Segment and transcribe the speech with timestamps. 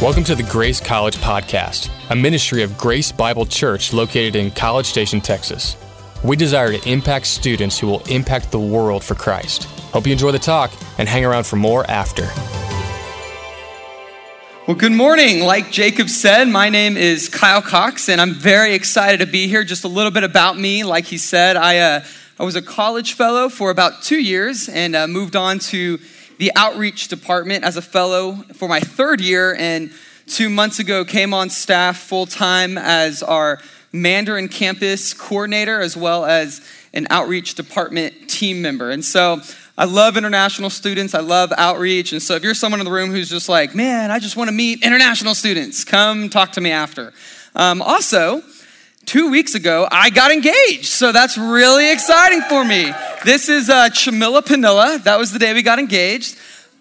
[0.00, 4.86] Welcome to the Grace College Podcast, a ministry of Grace Bible Church located in College
[4.86, 5.76] Station, Texas.
[6.24, 9.64] We desire to impact students who will impact the world for Christ.
[9.92, 12.22] Hope you enjoy the talk and hang around for more after.
[14.66, 15.40] Well, good morning.
[15.40, 19.64] Like Jacob said, my name is Kyle Cox, and I'm very excited to be here.
[19.64, 20.82] Just a little bit about me.
[20.82, 22.04] Like he said, I, uh,
[22.38, 25.98] I was a college fellow for about two years and uh, moved on to
[26.40, 29.92] the outreach department as a fellow for my third year, and
[30.26, 33.60] two months ago came on staff full time as our
[33.92, 38.90] Mandarin campus coordinator, as well as an outreach department team member.
[38.90, 39.42] And so
[39.76, 41.14] I love international students.
[41.14, 42.12] I love outreach.
[42.12, 44.48] And so if you're someone in the room who's just like, man, I just want
[44.48, 47.12] to meet international students, come talk to me after.
[47.54, 48.42] Um, also,
[49.10, 50.84] two weeks ago, I got engaged.
[50.84, 52.92] So that's really exciting for me.
[53.24, 55.02] This is uh, Chamilla Panilla.
[55.02, 56.38] That was the day we got engaged.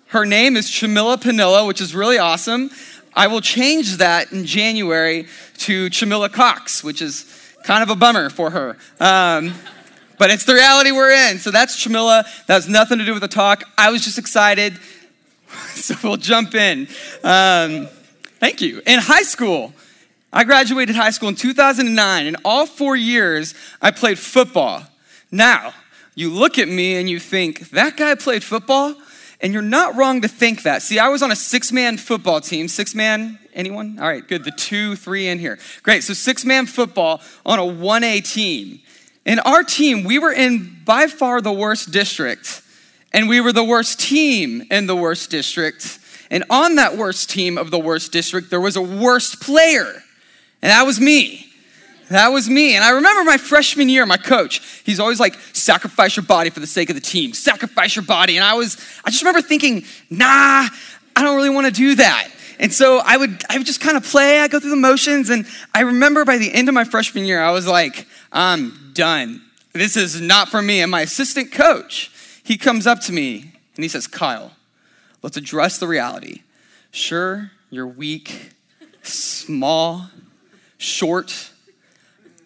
[0.10, 2.70] Her name is Chamilla Panilla, which is really awesome.
[3.16, 5.26] I will change that in January
[5.58, 7.26] to Chamilla Cox, which is
[7.64, 8.78] kind of a bummer for her.
[9.00, 9.56] Um,
[10.20, 11.40] but it's the reality we're in.
[11.40, 12.26] So that's Chamilla.
[12.46, 13.64] That has nothing to do with the talk.
[13.76, 14.78] I was just excited.
[15.74, 16.88] So we'll jump in.
[17.24, 17.88] Um,
[18.40, 18.84] thank you.
[18.86, 19.74] In high school,
[20.32, 24.84] I graduated high school in 2009, and all four years I played football.
[25.32, 25.74] Now,
[26.16, 28.96] you look at me and you think, that guy played football?
[29.42, 30.82] And you're not wrong to think that.
[30.82, 32.68] See, I was on a six man football team.
[32.68, 33.98] Six man, anyone?
[33.98, 34.44] All right, good.
[34.44, 35.58] The two, three in here.
[35.82, 36.04] Great.
[36.04, 38.82] So, six man football on a 1A team.
[39.26, 42.62] And our team, we were in by far the worst district,
[43.14, 46.00] and we were the worst team in the worst district.
[46.30, 50.04] And on that worst team of the worst district, there was a worst player.
[50.62, 51.46] And that was me.
[52.10, 52.76] That was me.
[52.76, 56.60] And I remember my freshman year, my coach, he's always like, sacrifice your body for
[56.60, 58.38] the sake of the team, sacrifice your body.
[58.38, 60.68] And I was, I just remember thinking, nah,
[61.16, 62.30] I don't really want to do that.
[62.60, 65.30] And so I would, I would just kind of play, I go through the motions.
[65.30, 69.44] And I remember by the end of my freshman year, I was like, I'm done.
[69.74, 70.82] This is not for me.
[70.82, 72.12] And my assistant coach,
[72.44, 74.54] he comes up to me and he says, Kyle,
[75.22, 76.42] let's address the reality.
[76.92, 78.50] Sure, you're weak,
[79.04, 80.10] small,
[80.80, 81.52] short,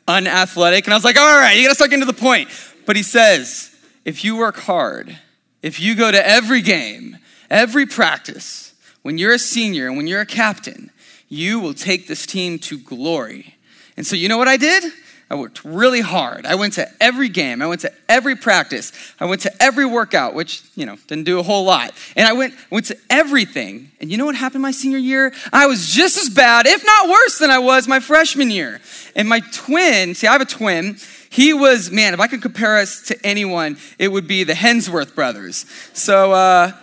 [0.05, 0.85] unathletic.
[0.85, 2.49] And I was like, all right, you gotta start getting to the point.
[2.85, 3.73] But he says,
[4.03, 5.17] if you work hard,
[5.61, 7.17] if you go to every game,
[7.49, 10.91] every practice, when you're a senior and when you're a captain,
[11.29, 13.55] you will take this team to glory.
[13.95, 14.83] And so, you know what I did?
[15.29, 16.45] I worked really hard.
[16.45, 17.61] I went to every game.
[17.61, 18.91] I went to every practice.
[19.19, 21.91] I went to every workout, which, you know, didn't do a whole lot.
[22.15, 23.91] And I went, went to everything.
[23.99, 25.33] And you know what happened my senior year?
[25.51, 28.79] I was just as bad, if not worse, than I was my freshman year.
[29.15, 30.97] And my twin, see, I have a twin.
[31.29, 35.15] He was, man, if I could compare us to anyone, it would be the Hemsworth
[35.15, 35.65] brothers.
[35.93, 36.73] So, uh,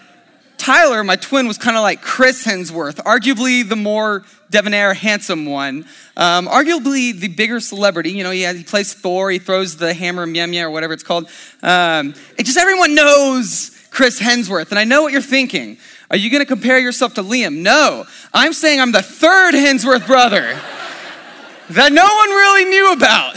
[0.60, 5.86] Tyler, my twin, was kind of like Chris Hemsworth, arguably the more debonair, handsome one.
[6.16, 8.12] Um, arguably the bigger celebrity.
[8.12, 11.02] You know, he, has, he plays Thor, he throws the hammer, Mjolnir, or whatever it's
[11.02, 11.30] called.
[11.62, 14.70] Um, it just everyone knows Chris Hemsworth.
[14.70, 15.78] And I know what you're thinking.
[16.10, 17.62] Are you going to compare yourself to Liam?
[17.62, 18.04] No.
[18.34, 20.42] I'm saying I'm the third Hemsworth brother
[21.70, 23.36] that no one really knew about.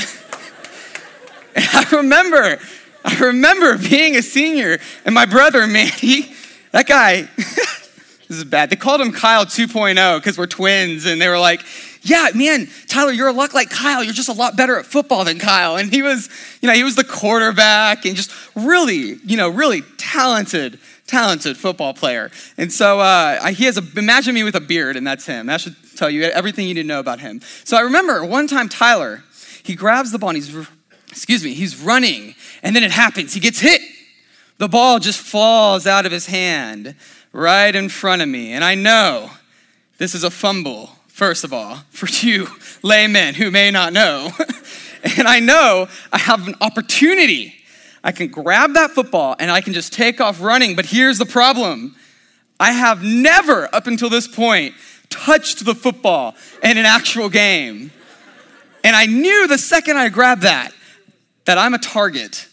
[1.55, 2.59] And I remember,
[3.05, 6.33] I remember being a senior, and my brother, man, he,
[6.73, 8.69] that guy, this is bad.
[8.69, 11.61] They called him Kyle 2.0 because we're twins, and they were like,
[12.01, 14.03] yeah, man, Tyler, you're a lot like Kyle.
[14.03, 15.77] You're just a lot better at football than Kyle.
[15.77, 16.29] And he was,
[16.61, 21.93] you know, he was the quarterback and just really, you know, really talented, talented football
[21.93, 22.31] player.
[22.57, 25.45] And so uh, he has a, imagine me with a beard, and that's him.
[25.45, 27.39] That should tell you everything you need to know about him.
[27.63, 29.23] So I remember one time Tyler,
[29.61, 30.67] he grabs the ball and he's,
[31.09, 32.33] excuse me, he's running,
[32.63, 33.33] and then it happens.
[33.33, 33.79] He gets hit.
[34.63, 36.95] The ball just falls out of his hand
[37.33, 38.53] right in front of me.
[38.53, 39.29] And I know
[39.97, 42.47] this is a fumble, first of all, for you
[42.81, 44.31] laymen who may not know.
[45.17, 47.55] and I know I have an opportunity.
[48.05, 50.77] I can grab that football and I can just take off running.
[50.77, 51.97] But here's the problem
[52.57, 54.75] I have never, up until this point,
[55.09, 57.91] touched the football in an actual game.
[58.81, 60.71] And I knew the second I grabbed that,
[61.43, 62.47] that I'm a target.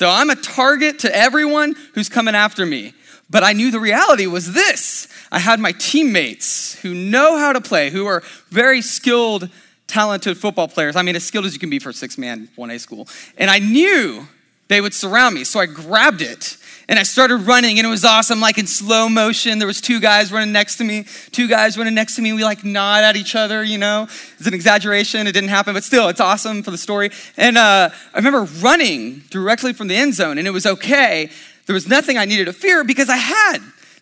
[0.00, 2.94] So I'm a target to everyone who's coming after me.
[3.28, 7.60] But I knew the reality was this I had my teammates who know how to
[7.60, 9.50] play, who are very skilled,
[9.86, 10.96] talented football players.
[10.96, 13.08] I mean, as skilled as you can be for six man 1A school.
[13.36, 14.26] And I knew
[14.68, 15.44] they would surround me.
[15.44, 16.56] So I grabbed it
[16.90, 19.60] and I started running and it was awesome, like in slow motion.
[19.60, 22.32] There was two guys running next to me, two guys running next to me.
[22.32, 24.08] We like nod at each other, you know.
[24.38, 25.28] It's an exaggeration.
[25.28, 27.10] It didn't happen, but still, it's awesome for the story.
[27.36, 31.30] And uh, I remember running directly from the end zone and it was okay.
[31.66, 33.58] There was nothing I needed to fear because I had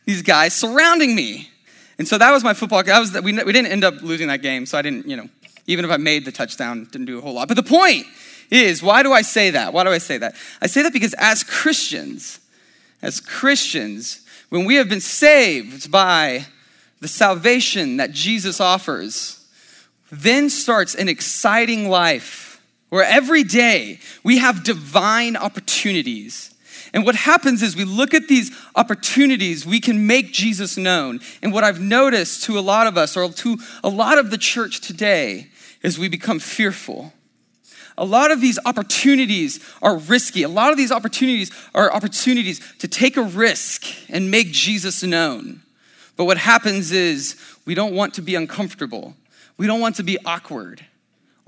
[0.07, 1.51] these guys surrounding me.
[1.99, 2.83] And so that was my football.
[2.83, 5.29] That was we, we didn't end up losing that game, so I didn't, you know,
[5.67, 7.49] even if I made the touchdown, didn't do a whole lot.
[7.49, 8.07] But the point
[8.51, 9.75] is, why do I say that?
[9.75, 10.35] Why do I say that?
[10.63, 12.41] I say that because as Christians,
[13.03, 16.47] as Christians, when we have been saved by
[17.01, 19.47] the salvation that Jesus offers,
[20.11, 26.55] then starts an exciting life where every day we have divine opportunities
[26.93, 31.21] and what happens is we look at these opportunities, we can make Jesus known.
[31.43, 34.39] And what I've noticed to a lot of us, or to a lot of the
[34.39, 35.49] church today,
[35.83, 37.13] is we become fearful.
[37.99, 40.43] A lot of these opportunities are risky.
[40.43, 45.61] A lot of these opportunities are opportunities to take a risk and make Jesus known.
[46.17, 47.37] But what happens is
[47.67, 49.15] we don't want to be uncomfortable.
[49.57, 50.87] We don't want to be awkward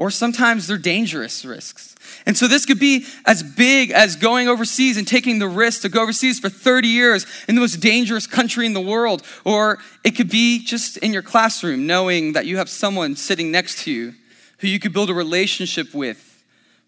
[0.01, 1.95] or sometimes they're dangerous risks.
[2.25, 5.91] And so this could be as big as going overseas and taking the risk to
[5.91, 9.23] go overseas for 30 years in the most dangerous country in the world.
[9.45, 13.85] Or it could be just in your classroom, knowing that you have someone sitting next
[13.85, 14.15] to you
[14.61, 16.30] who you could build a relationship with,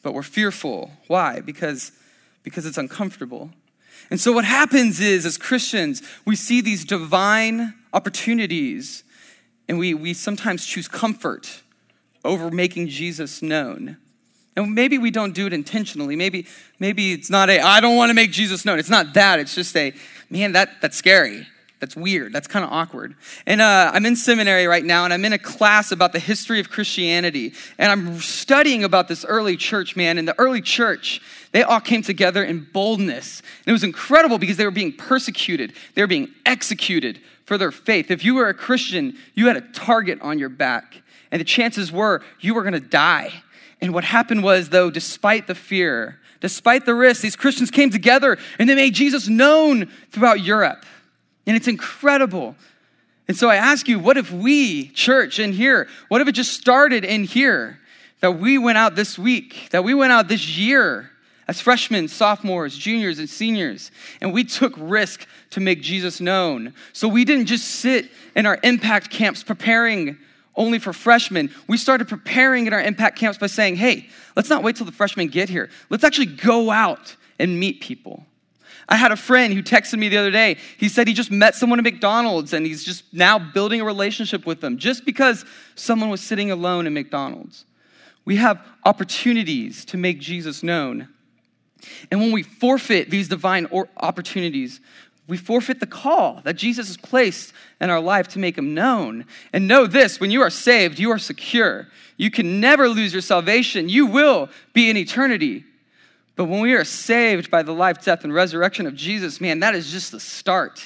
[0.02, 0.90] but we're fearful.
[1.06, 1.40] Why?
[1.40, 1.92] Because,
[2.42, 3.50] because it's uncomfortable.
[4.10, 9.04] And so what happens is, as Christians, we see these divine opportunities
[9.68, 11.62] and we, we sometimes choose comfort
[12.24, 13.96] over making Jesus known.
[14.54, 16.14] And maybe we don't do it intentionally.
[16.14, 16.46] Maybe,
[16.78, 18.78] maybe it's not a, I don't want to make Jesus known.
[18.78, 19.38] It's not that.
[19.38, 19.94] It's just a,
[20.28, 21.46] man, that, that's scary.
[21.82, 22.32] That's weird.
[22.32, 23.16] That's kind of awkward.
[23.44, 26.60] And uh, I'm in seminary right now, and I'm in a class about the history
[26.60, 27.54] of Christianity.
[27.76, 30.16] And I'm studying about this early church, man.
[30.16, 31.20] And the early church,
[31.50, 33.40] they all came together in boldness.
[33.40, 37.72] And it was incredible because they were being persecuted, they were being executed for their
[37.72, 38.12] faith.
[38.12, 41.02] If you were a Christian, you had a target on your back
[41.32, 43.42] and the chances were you were going to die.
[43.80, 48.38] And what happened was, though, despite the fear, despite the risk, these Christians came together
[48.60, 50.84] and they made Jesus known throughout Europe.
[51.46, 52.54] And it's incredible.
[53.28, 56.52] And so I ask you, what if we, church, in here, what if it just
[56.52, 57.78] started in here?
[58.20, 61.10] That we went out this week, that we went out this year
[61.48, 63.90] as freshmen, sophomores, juniors, and seniors,
[64.20, 66.72] and we took risk to make Jesus known.
[66.92, 70.18] So we didn't just sit in our impact camps preparing
[70.54, 74.62] only for freshmen, we started preparing in our impact camps by saying, hey, let's not
[74.62, 75.70] wait till the freshmen get here.
[75.88, 78.26] Let's actually go out and meet people.
[78.88, 80.56] I had a friend who texted me the other day.
[80.76, 84.46] He said he just met someone at McDonald's and he's just now building a relationship
[84.46, 87.64] with them just because someone was sitting alone in McDonald's.
[88.24, 91.08] We have opportunities to make Jesus known.
[92.10, 93.66] And when we forfeit these divine
[93.96, 94.80] opportunities,
[95.26, 99.24] we forfeit the call that Jesus has placed in our life to make him known.
[99.52, 101.88] And know this when you are saved, you are secure.
[102.16, 103.88] You can never lose your salvation.
[103.88, 105.64] You will be in eternity.
[106.36, 109.74] But when we are saved by the life, death, and resurrection of Jesus, man, that
[109.74, 110.82] is just the start.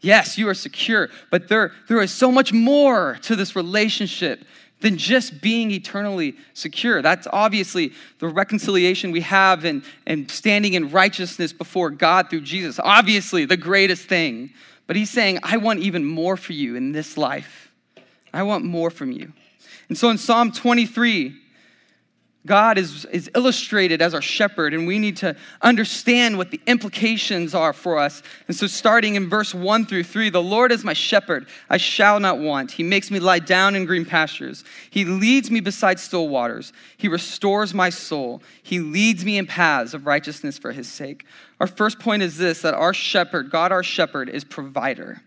[0.00, 4.44] Yes, you are secure, but there, there is so much more to this relationship
[4.80, 7.00] than just being eternally secure.
[7.00, 12.78] That's obviously the reconciliation we have and, and standing in righteousness before God through Jesus.
[12.82, 14.50] Obviously, the greatest thing.
[14.86, 17.72] But he's saying, I want even more for you in this life.
[18.32, 19.32] I want more from you.
[19.88, 21.34] And so in Psalm 23,
[22.46, 27.54] God is, is illustrated as our shepherd, and we need to understand what the implications
[27.54, 28.22] are for us.
[28.46, 32.20] And so, starting in verse 1 through 3, the Lord is my shepherd, I shall
[32.20, 32.72] not want.
[32.72, 34.64] He makes me lie down in green pastures.
[34.88, 36.72] He leads me beside still waters.
[36.96, 38.42] He restores my soul.
[38.62, 41.26] He leads me in paths of righteousness for his sake.
[41.60, 45.20] Our first point is this that our shepherd, God our shepherd, is provider.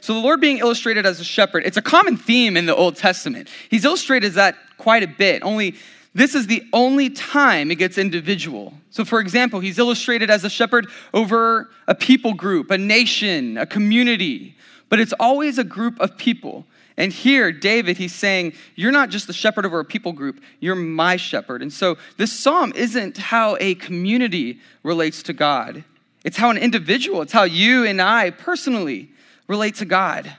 [0.00, 2.96] So, the Lord being illustrated as a shepherd, it's a common theme in the Old
[2.96, 3.48] Testament.
[3.68, 5.76] He's illustrated that quite a bit, only
[6.14, 8.72] this is the only time it gets individual.
[8.90, 13.66] So, for example, he's illustrated as a shepherd over a people group, a nation, a
[13.66, 14.56] community,
[14.88, 16.66] but it's always a group of people.
[16.96, 20.76] And here, David, he's saying, You're not just the shepherd over a people group, you're
[20.76, 21.62] my shepherd.
[21.62, 25.82] And so, this psalm isn't how a community relates to God,
[26.24, 29.10] it's how an individual, it's how you and I personally
[29.48, 30.32] relate to God.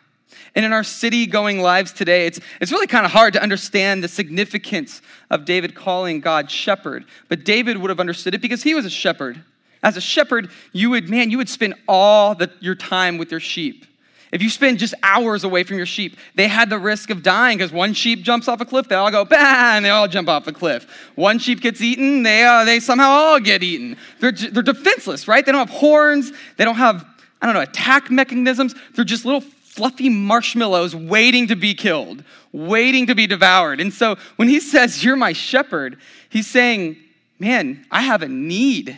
[0.56, 4.04] And in our city going lives today, it's, it's really kind of hard to understand
[4.04, 7.06] the significance of David calling God shepherd.
[7.28, 9.44] But David would have understood it because he was a shepherd.
[9.84, 13.42] As a shepherd, you would, man, you would spend all the, your time with your
[13.42, 13.86] sheep.
[14.32, 17.58] If you spend just hours away from your sheep, they had the risk of dying
[17.58, 20.28] because one sheep jumps off a cliff, they all go, bah, and they all jump
[20.28, 20.88] off the cliff.
[21.16, 23.98] One sheep gets eaten, they, uh, they somehow all get eaten.
[24.20, 25.46] They're, they're defenseless, right?
[25.46, 27.06] They don't have horns, they don't have,
[27.42, 28.74] I don't know, attack mechanisms.
[28.96, 29.44] They're just little
[29.76, 33.82] fluffy marshmallows waiting to be killed, waiting to be devoured.
[33.82, 35.98] And so when he says, You're my shepherd,
[36.30, 36.96] he's saying,
[37.40, 38.98] Man, I have a need.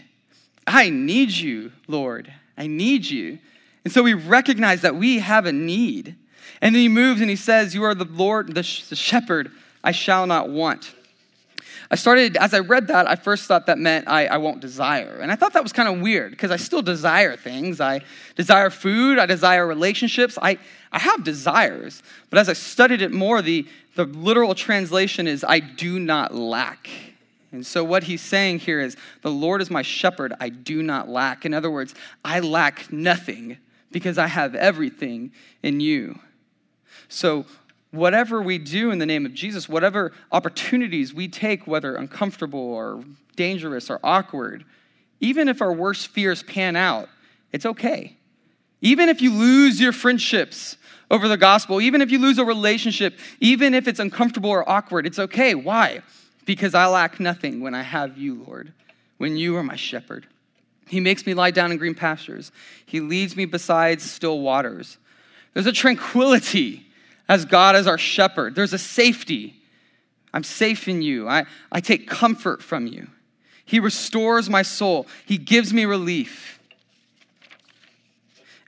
[0.68, 2.32] I need you, Lord.
[2.58, 3.40] I need you.
[3.84, 6.16] And so we recognize that we have a need.
[6.62, 9.52] And then he moves and he says, You are the Lord, the, sh- the shepherd,
[9.84, 10.94] I shall not want.
[11.90, 15.20] I started, as I read that, I first thought that meant I, I won't desire.
[15.22, 17.80] And I thought that was kind of weird because I still desire things.
[17.80, 18.02] I
[18.36, 20.58] desire food, I desire relationships, I,
[20.92, 22.04] I have desires.
[22.30, 23.66] But as I studied it more, the,
[23.96, 26.90] the literal translation is, I do not lack.
[27.54, 31.08] And so, what he's saying here is, The Lord is my shepherd, I do not
[31.08, 31.46] lack.
[31.46, 33.58] In other words, I lack nothing
[33.92, 35.32] because I have everything
[35.64, 36.20] in you.
[37.08, 37.46] So,
[37.92, 43.04] whatever we do in the name of Jesus, whatever opportunities we take, whether uncomfortable or
[43.36, 44.66] dangerous or awkward,
[45.20, 47.10] even if our worst fears pan out,
[47.52, 48.18] it's okay.
[48.82, 50.78] Even if you lose your friendships
[51.10, 55.08] over the gospel, even if you lose a relationship, even if it's uncomfortable or awkward,
[55.08, 55.56] it's okay.
[55.56, 56.02] Why?
[56.46, 58.74] Because I lack nothing when I have you, Lord,
[59.18, 60.28] when you are my shepherd.
[60.88, 62.52] He makes me lie down in green pastures.
[62.86, 64.98] He leads me beside still waters.
[65.54, 66.87] There's a tranquility
[67.30, 68.56] as God as our shepherd.
[68.56, 69.56] There's a safety.
[70.34, 71.28] I'm safe in you.
[71.28, 73.08] I, I take comfort from you.
[73.66, 75.08] He restores my soul.
[75.26, 76.60] He gives me relief.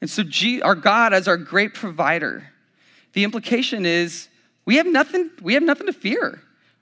[0.02, 2.48] And so, G, our God as our great provider,
[3.14, 4.30] the implication is
[4.66, 6.42] we have nothing, we have nothing to fear.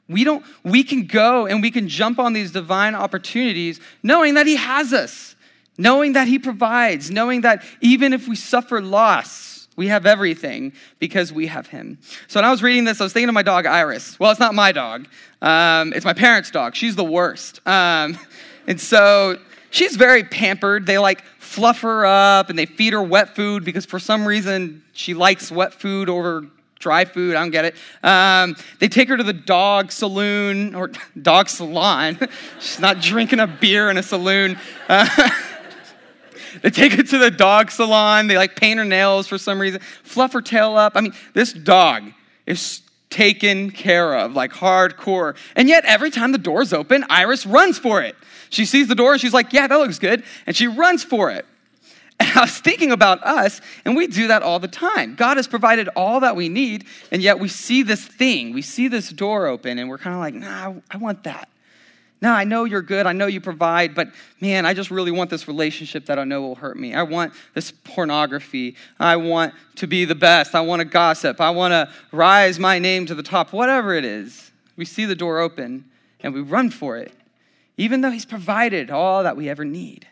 [0.09, 4.47] We don't, we can go and we can jump on these divine opportunities knowing that
[4.47, 5.35] He has us,
[5.77, 11.31] knowing that He provides, knowing that even if we suffer loss, we have everything because
[11.31, 11.99] we have him.
[12.27, 14.19] So when I was reading this, I was thinking of my dog Iris.
[14.19, 15.07] Well, it's not my dog,
[15.41, 16.75] um, it's my parents' dog.
[16.75, 17.65] She's the worst.
[17.65, 18.17] Um,
[18.67, 19.37] and so
[19.69, 20.85] she's very pampered.
[20.85, 24.83] They like fluff her up and they feed her wet food because for some reason
[24.91, 26.45] she likes wet food over
[26.79, 27.35] dry food.
[27.35, 27.75] I don't get it.
[28.03, 30.91] Um, they take her to the dog saloon or
[31.21, 32.17] dog salon.
[32.59, 34.57] She's not drinking a beer in a saloon.
[34.89, 35.07] Uh,
[36.61, 38.27] They take her to the dog salon.
[38.27, 40.93] They like paint her nails for some reason, fluff her tail up.
[40.95, 42.11] I mean, this dog
[42.45, 45.35] is taken care of, like hardcore.
[45.55, 48.15] And yet, every time the door's open, Iris runs for it.
[48.49, 50.23] She sees the door and she's like, Yeah, that looks good.
[50.45, 51.45] And she runs for it.
[52.19, 55.13] And I was thinking about us, and we do that all the time.
[55.13, 58.87] God has provided all that we need, and yet we see this thing, we see
[58.87, 61.47] this door open, and we're kind of like, Nah, I want that.
[62.19, 63.05] Now, I know you're good.
[63.05, 64.09] I know you provide, but
[64.41, 66.95] man, I just really want this relationship that I know will hurt me.
[66.95, 68.75] I want this pornography.
[68.99, 70.55] I want to be the best.
[70.55, 71.39] I want to gossip.
[71.39, 74.51] I want to rise my name to the top, whatever it is.
[74.75, 75.85] We see the door open
[76.21, 77.13] and we run for it,
[77.77, 80.07] even though He's provided all that we ever need.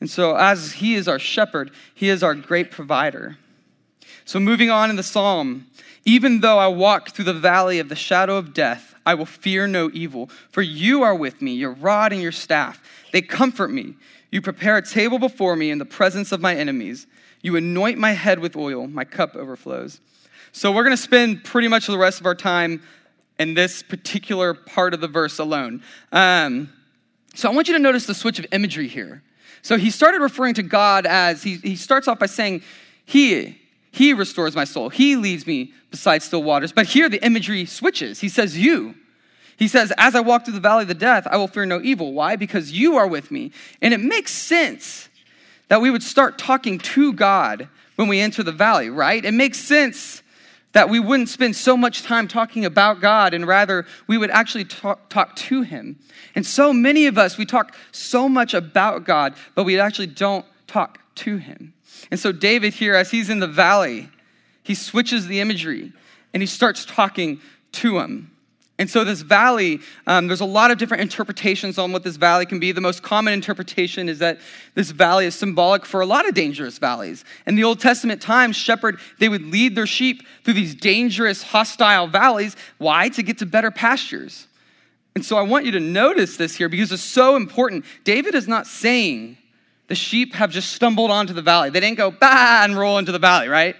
[0.00, 3.38] And so, as He is our shepherd, He is our great provider.
[4.26, 5.66] So, moving on in the psalm,
[6.04, 9.66] even though I walk through the valley of the shadow of death, I will fear
[9.66, 12.82] no evil, for you are with me, your rod and your staff.
[13.12, 13.94] They comfort me.
[14.30, 17.06] You prepare a table before me in the presence of my enemies.
[17.42, 20.00] You anoint my head with oil, my cup overflows.
[20.52, 22.82] So we're going to spend pretty much the rest of our time
[23.38, 25.82] in this particular part of the verse alone.
[26.12, 26.72] Um,
[27.34, 29.22] so I want you to notice the switch of imagery here.
[29.62, 32.62] So he started referring to God as, he, he starts off by saying,
[33.04, 33.59] He,
[33.90, 34.88] he restores my soul.
[34.88, 36.72] He leads me beside still waters.
[36.72, 38.20] But here the imagery switches.
[38.20, 38.94] He says, You.
[39.56, 41.80] He says, As I walk through the valley of the death, I will fear no
[41.82, 42.12] evil.
[42.12, 42.36] Why?
[42.36, 43.52] Because you are with me.
[43.82, 45.08] And it makes sense
[45.68, 49.24] that we would start talking to God when we enter the valley, right?
[49.24, 50.22] It makes sense
[50.72, 54.64] that we wouldn't spend so much time talking about God and rather we would actually
[54.64, 55.98] talk, talk, to Him.
[56.34, 60.46] And so many of us, we talk so much about God, but we actually don't
[60.70, 61.74] talk to Him.
[62.10, 64.08] And so, David here, as he's in the valley,
[64.62, 65.92] he switches the imagery
[66.32, 67.40] and he starts talking
[67.72, 68.30] to him.
[68.78, 72.46] And so, this valley, um, there's a lot of different interpretations on what this valley
[72.46, 72.72] can be.
[72.72, 74.38] The most common interpretation is that
[74.74, 77.24] this valley is symbolic for a lot of dangerous valleys.
[77.46, 82.06] In the Old Testament times, shepherd, they would lead their sheep through these dangerous, hostile
[82.06, 82.56] valleys.
[82.78, 83.10] Why?
[83.10, 84.46] To get to better pastures.
[85.14, 87.84] And so, I want you to notice this here because it's so important.
[88.04, 89.36] David is not saying
[89.90, 91.68] the sheep have just stumbled onto the valley.
[91.68, 93.74] They didn't go, bah, and roll into the valley, right?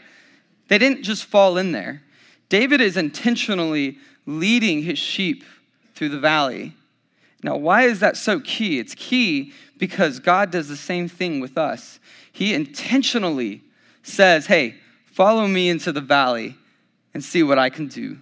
[0.67, 2.02] They didn't just fall in there.
[2.49, 5.45] David is intentionally leading his sheep
[5.95, 6.75] through the valley.
[7.45, 8.81] Now, why is that so key?
[8.81, 12.00] It's key because God does the same thing with us.
[12.33, 13.62] He intentionally
[14.02, 14.75] says, Hey,
[15.05, 16.57] follow me into the valley
[17.14, 18.19] and see what I can do.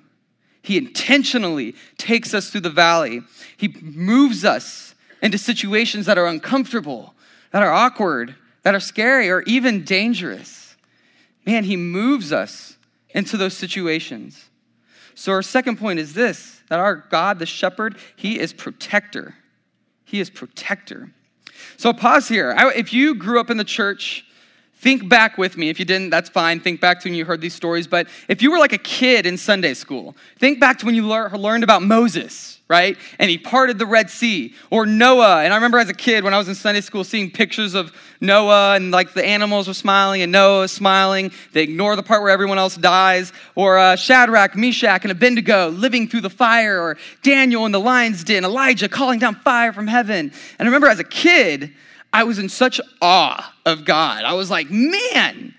[0.60, 3.22] He intentionally takes us through the valley.
[3.56, 7.14] He moves us into situations that are uncomfortable
[7.52, 10.76] that are awkward, that are scary, or even dangerous.
[11.46, 12.76] Man, He moves us
[13.10, 14.50] into those situations.
[15.14, 19.34] So, our second point is this that our God, the shepherd, He is protector.
[20.04, 21.10] He is protector.
[21.76, 22.54] So, pause here.
[22.76, 24.24] If you grew up in the church,
[24.80, 25.70] Think back with me.
[25.70, 26.60] If you didn't, that's fine.
[26.60, 27.88] Think back to when you heard these stories.
[27.88, 31.04] But if you were like a kid in Sunday school, think back to when you
[31.04, 32.96] learned about Moses, right?
[33.18, 34.54] And he parted the Red Sea.
[34.70, 35.42] Or Noah.
[35.42, 37.92] And I remember as a kid when I was in Sunday school seeing pictures of
[38.20, 41.32] Noah and like the animals were smiling and Noah was smiling.
[41.54, 43.32] They ignore the part where everyone else dies.
[43.56, 46.80] Or uh, Shadrach, Meshach, and Abednego living through the fire.
[46.80, 48.44] Or Daniel in the lion's den.
[48.44, 50.32] Elijah calling down fire from heaven.
[50.56, 51.72] And I remember as a kid,
[52.12, 54.24] I was in such awe of God.
[54.24, 55.54] I was like, man,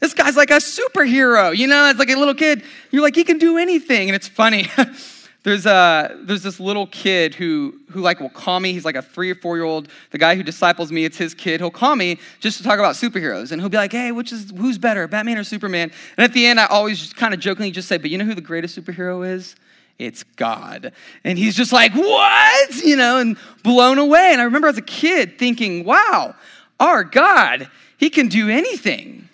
[0.00, 1.56] this guy's like a superhero.
[1.56, 2.62] You know, it's like a little kid.
[2.90, 4.08] You're like, he can do anything.
[4.08, 4.66] And it's funny.
[5.44, 8.72] there's, a, there's this little kid who, who like will call me.
[8.72, 9.88] He's like a three or four year old.
[10.10, 11.60] The guy who disciples me, it's his kid.
[11.60, 13.52] He'll call me just to talk about superheroes.
[13.52, 15.92] And he'll be like, hey, which is, who's better, Batman or Superman?
[16.16, 18.34] And at the end, I always kind of jokingly just say, but you know who
[18.34, 19.54] the greatest superhero is?
[19.98, 20.92] It's God.
[21.22, 22.76] And he's just like, what?
[22.82, 24.30] You know, and blown away.
[24.32, 26.34] And I remember as a kid thinking, wow,
[26.80, 29.28] our God, he can do anything.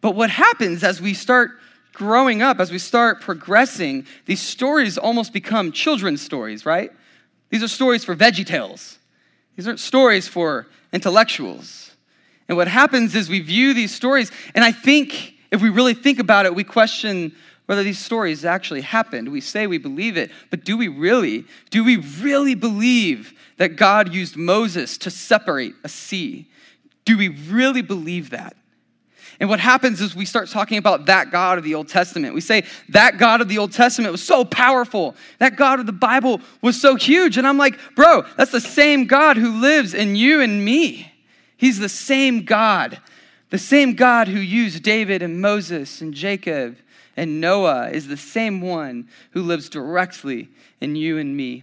[0.00, 1.52] But what happens as we start
[1.94, 6.92] growing up, as we start progressing, these stories almost become children's stories, right?
[7.50, 8.98] These are stories for veggie tales.
[9.56, 11.92] These aren't stories for intellectuals.
[12.48, 16.18] And what happens is we view these stories, and I think if we really think
[16.18, 17.34] about it, we question
[17.66, 19.30] whether these stories actually happened.
[19.30, 21.46] We say we believe it, but do we really?
[21.70, 26.46] Do we really believe that God used Moses to separate a sea?
[27.04, 28.56] Do we really believe that?
[29.40, 32.34] And what happens is we start talking about that God of the Old Testament.
[32.34, 35.16] We say that God of the Old Testament was so powerful.
[35.38, 37.36] That God of the Bible was so huge.
[37.36, 41.12] And I'm like, bro, that's the same God who lives in you and me.
[41.56, 43.00] He's the same God.
[43.50, 46.76] The same God who used David and Moses and Jacob
[47.16, 50.48] and Noah is the same one who lives directly
[50.80, 51.62] in you and me.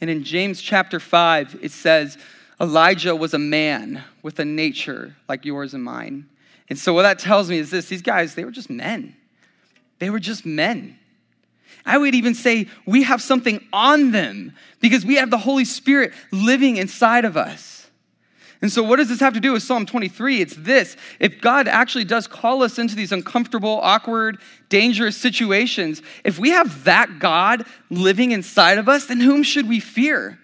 [0.00, 2.18] And in James chapter 5, it says,
[2.60, 6.28] Elijah was a man with a nature like yours and mine.
[6.68, 9.16] And so, what that tells me is this these guys, they were just men.
[9.98, 10.98] They were just men.
[11.84, 16.12] I would even say we have something on them because we have the Holy Spirit
[16.30, 17.71] living inside of us.
[18.62, 20.40] And so, what does this have to do with Psalm 23?
[20.40, 26.38] It's this if God actually does call us into these uncomfortable, awkward, dangerous situations, if
[26.38, 30.38] we have that God living inside of us, then whom should we fear?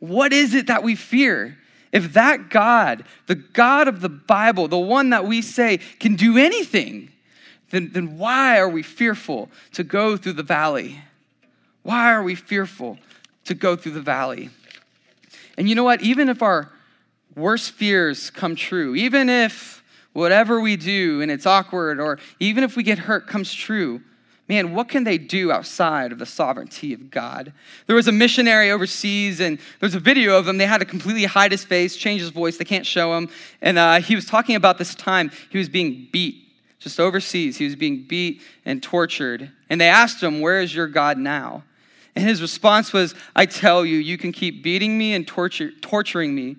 [0.00, 1.56] What is it that we fear?
[1.92, 6.36] If that God, the God of the Bible, the one that we say can do
[6.36, 7.10] anything,
[7.70, 11.00] then, then why are we fearful to go through the valley?
[11.84, 12.98] Why are we fearful
[13.46, 14.50] to go through the valley?
[15.56, 16.02] And you know what?
[16.02, 16.70] Even if our
[17.36, 22.76] worst fears come true, even if whatever we do and it's awkward, or even if
[22.76, 24.00] we get hurt comes true,
[24.48, 27.52] man, what can they do outside of the sovereignty of God?
[27.86, 30.56] There was a missionary overseas, and there's a video of him.
[30.56, 32.56] They had to completely hide his face, change his voice.
[32.56, 33.28] They can't show him.
[33.60, 36.46] And uh, he was talking about this time he was being beat
[36.78, 37.56] just overseas.
[37.56, 39.50] He was being beat and tortured.
[39.68, 41.64] And they asked him, Where is your God now?
[42.14, 46.34] And his response was, I tell you, you can keep beating me and torture, torturing
[46.34, 46.56] me,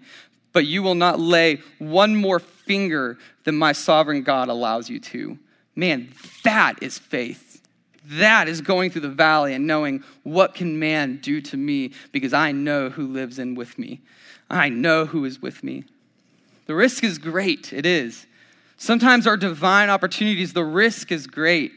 [0.57, 5.37] but you will not lay one more finger than my sovereign God allows you to.
[5.75, 6.11] Man,
[6.43, 7.61] that is faith.
[8.05, 12.33] That is going through the valley and knowing what can man do to me because
[12.33, 14.01] I know who lives in with me.
[14.49, 15.83] I know who is with me.
[16.65, 18.25] The risk is great, it is.
[18.77, 21.71] Sometimes our divine opportunities, the risk is great.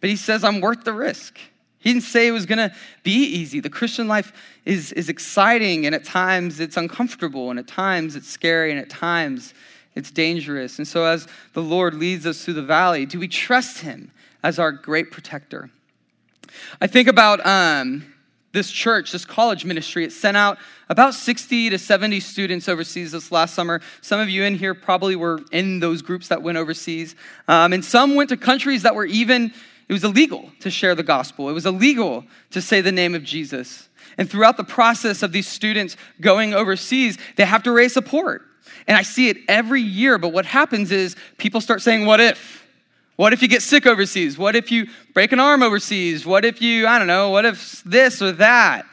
[0.00, 1.40] But he says, I'm worth the risk.
[1.84, 3.60] He didn't say it was going to be easy.
[3.60, 4.32] The Christian life
[4.64, 8.88] is, is exciting, and at times it's uncomfortable, and at times it's scary, and at
[8.88, 9.52] times
[9.94, 10.78] it's dangerous.
[10.78, 14.58] And so, as the Lord leads us through the valley, do we trust Him as
[14.58, 15.68] our great protector?
[16.80, 18.14] I think about um,
[18.52, 20.04] this church, this college ministry.
[20.04, 20.56] It sent out
[20.88, 23.82] about 60 to 70 students overseas this last summer.
[24.00, 27.14] Some of you in here probably were in those groups that went overseas.
[27.46, 29.52] Um, and some went to countries that were even
[29.88, 31.48] it was illegal to share the gospel.
[31.48, 33.88] It was illegal to say the name of Jesus.
[34.16, 38.42] And throughout the process of these students going overseas, they have to raise support.
[38.86, 42.62] And I see it every year, but what happens is people start saying, What if?
[43.16, 44.36] What if you get sick overseas?
[44.36, 46.26] What if you break an arm overseas?
[46.26, 48.86] What if you, I don't know, what if this or that?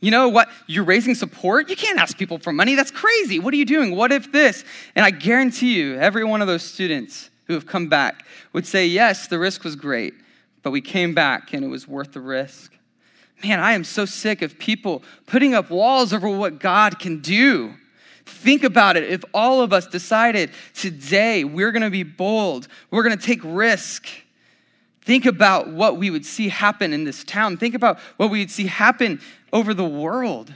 [0.00, 0.48] You know what?
[0.66, 1.70] You're raising support?
[1.70, 2.74] You can't ask people for money.
[2.74, 3.38] That's crazy.
[3.38, 3.96] What are you doing?
[3.96, 4.64] What if this?
[4.94, 8.86] And I guarantee you, every one of those students who have come back would say,
[8.86, 10.14] Yes, the risk was great
[10.62, 12.72] but we came back and it was worth the risk.
[13.42, 17.74] Man, I am so sick of people putting up walls over what God can do.
[18.24, 19.04] Think about it.
[19.04, 23.40] If all of us decided today we're going to be bold, we're going to take
[23.42, 24.06] risk.
[25.00, 27.56] Think about what we would see happen in this town.
[27.56, 29.20] Think about what we would see happen
[29.52, 30.54] over the world.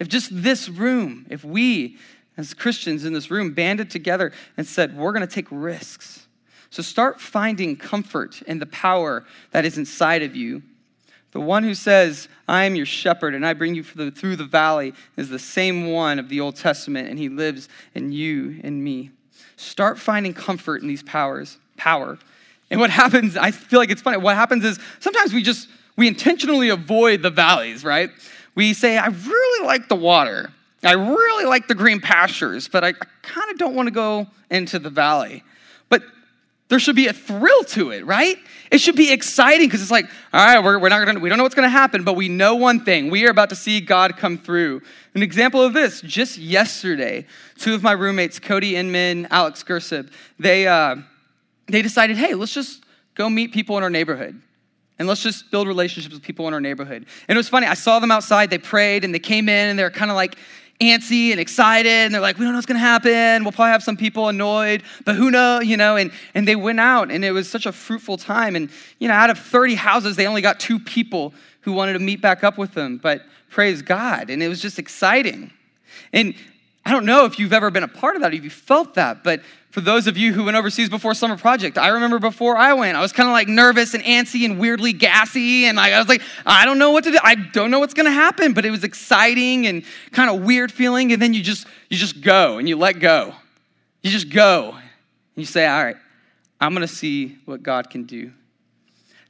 [0.00, 1.98] If just this room, if we
[2.36, 6.23] as Christians in this room, banded together and said, We're going to take risks.
[6.74, 10.60] So start finding comfort in the power that is inside of you.
[11.30, 14.92] The one who says, I am your shepherd and I bring you through the valley
[15.16, 19.12] is the same one of the Old Testament, and he lives in you and me.
[19.54, 22.18] Start finding comfort in these powers, power.
[22.72, 24.16] And what happens, I feel like it's funny.
[24.16, 28.10] What happens is sometimes we just, we intentionally avoid the valleys, right?
[28.56, 30.50] We say, I really like the water.
[30.82, 34.26] I really like the green pastures, but I, I kind of don't want to go
[34.50, 35.44] into the valley.
[35.88, 36.02] But
[36.68, 38.36] there should be a thrill to it, right?
[38.70, 41.36] It should be exciting because it's like, all right, we're, we're not gonna, we don't
[41.38, 43.10] know what's going to happen, but we know one thing.
[43.10, 44.80] We are about to see God come through.
[45.14, 47.26] An example of this, just yesterday,
[47.58, 50.96] two of my roommates, Cody Inman, Alex Gersib, they, uh,
[51.66, 52.82] they decided, hey, let's just
[53.14, 54.40] go meet people in our neighborhood.
[54.98, 57.06] And let's just build relationships with people in our neighborhood.
[57.28, 57.66] And it was funny.
[57.66, 58.48] I saw them outside.
[58.48, 60.36] They prayed and they came in and they're kind of like
[60.80, 61.88] antsy and excited.
[61.88, 63.44] And they're like, we don't know what's to happen.
[63.44, 65.96] We'll probably have some people annoyed, but who knows, you know?
[65.96, 68.56] And, and they went out and it was such a fruitful time.
[68.56, 71.98] And, you know, out of 30 houses, they only got two people who wanted to
[71.98, 72.98] meet back up with them.
[72.98, 74.30] But praise God.
[74.30, 75.52] And it was just exciting.
[76.12, 76.34] And
[76.86, 79.24] I don't know if you've ever been a part of that, if you felt that,
[79.24, 79.40] but
[79.74, 82.96] for those of you who went overseas before summer project, I remember before I went,
[82.96, 85.64] I was kind of like nervous and antsy and weirdly gassy.
[85.64, 87.18] And I was like, I don't know what to do.
[87.20, 90.70] I don't know what's going to happen, but it was exciting and kind of weird
[90.70, 91.12] feeling.
[91.12, 93.34] And then you just, you just go and you let go.
[94.02, 94.74] You just go.
[94.74, 94.82] And
[95.34, 95.96] you say, all right,
[96.60, 98.30] I'm going to see what God can do.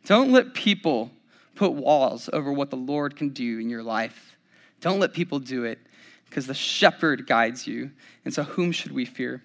[0.05, 1.11] Don't let people
[1.55, 4.37] put walls over what the Lord can do in your life.
[4.83, 5.79] Don't let people do it
[6.35, 7.93] because the shepherd guides you.
[8.25, 9.41] And so whom should we fear?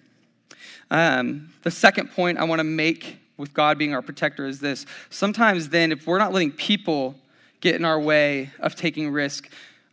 [0.90, 4.86] Um, the second point I want to make with God being our protector is this.
[5.08, 7.14] Sometimes, then, if we're not letting people
[7.60, 9.48] get in our way of taking risk,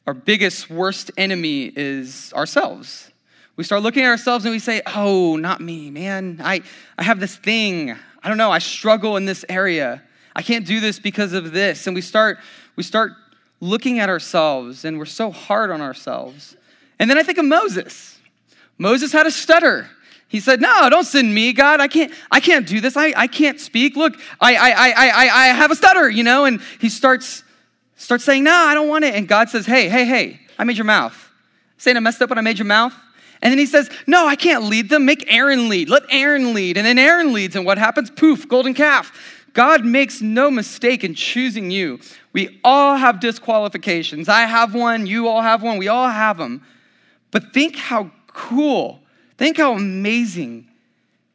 [0.08, 3.12] our biggest, worst enemy is ourselves.
[3.58, 6.42] We start looking at ourselves and we say, Oh, not me, man.
[6.44, 6.64] I,
[6.98, 7.92] I have this thing.
[8.24, 8.52] I don't know.
[8.52, 10.02] I struggle in this area.
[10.36, 11.86] I can't do this because of this.
[11.86, 12.40] And we start,
[12.76, 13.12] we start
[13.60, 16.56] looking at ourselves and we're so hard on ourselves.
[17.00, 18.20] And then I think of Moses.
[18.78, 19.90] Moses had a stutter.
[20.28, 21.80] He said, No, don't send me, God.
[21.80, 22.98] I can't, I can't do this.
[22.98, 23.96] I, I can't speak.
[23.96, 26.46] Look, I, I, I, I, I have a stutter, you know?
[26.46, 27.44] And he starts,
[27.96, 29.16] starts saying, No, I don't want it.
[29.16, 31.24] And God says, Hey, hey, hey, I made your mouth.
[31.78, 32.94] Saying I messed up when I made your mouth.
[33.42, 35.06] And then he says, No, I can't lead them.
[35.06, 35.90] Make Aaron lead.
[35.90, 36.78] Let Aaron lead.
[36.78, 37.56] And then Aaron leads.
[37.56, 38.10] And what happens?
[38.10, 39.12] Poof, golden calf.
[39.54, 42.00] God makes no mistake in choosing you.
[42.34, 44.30] We all have disqualifications.
[44.30, 45.08] I have one.
[45.08, 45.78] You all have one.
[45.78, 46.64] We all have them.
[47.32, 49.02] But think how cool
[49.38, 50.68] Think how amazing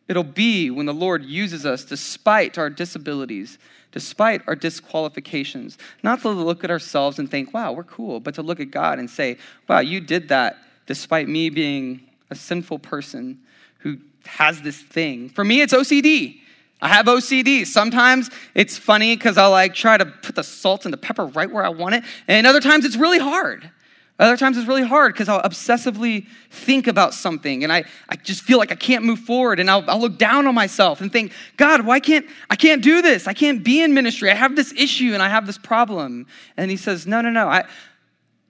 [0.09, 3.59] it'll be when the Lord uses us despite our disabilities,
[3.93, 5.79] despite our disqualifications.
[6.03, 8.99] Not to look at ourselves and think, wow, we're cool, but to look at God
[8.99, 13.41] and say, wow, you did that despite me being a sinful person
[13.79, 15.29] who has this thing.
[15.29, 16.41] For me, it's OCD.
[16.81, 17.65] I have OCD.
[17.65, 21.51] Sometimes it's funny because I'll like try to put the salt and the pepper right
[21.51, 23.71] where I want it, and other times it's really hard.
[24.19, 28.43] Other times it's really hard because I'll obsessively think about something and I, I just
[28.43, 31.33] feel like I can't move forward and I'll, I'll look down on myself and think,
[31.57, 33.27] God, why can't I can't do this?
[33.27, 34.31] I can't be in ministry.
[34.31, 36.27] I have this issue and I have this problem.
[36.57, 37.49] And he says, No, no, no.
[37.49, 37.65] I,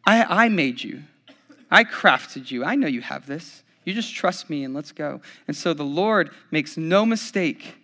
[0.05, 1.05] I, I made you.
[1.71, 2.65] I crafted you.
[2.65, 3.63] I know you have this.
[3.85, 5.21] You just trust me and let's go.
[5.49, 7.77] And so the Lord makes no mistake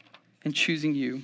[0.44, 1.22] in choosing you.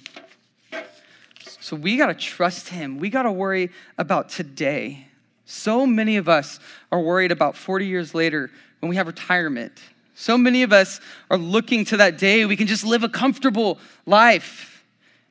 [1.61, 2.99] So we got to trust him.
[2.99, 5.09] We got to worry about today
[5.47, 6.59] so many of us
[6.91, 9.73] are worried about 40 years later when we have retirement.
[10.15, 13.79] So many of us are looking to that day we can just live a comfortable
[14.07, 14.85] life.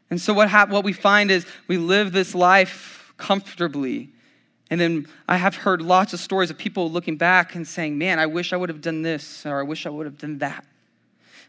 [0.10, 4.10] And so, what, hap- what we find is we live this life comfortably.
[4.70, 8.20] And then I have heard lots of stories of people looking back and saying, Man,
[8.20, 10.66] I wish I would have done this, or I wish I would have done that.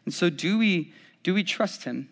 [0.05, 2.09] And so, do we, do we trust Him?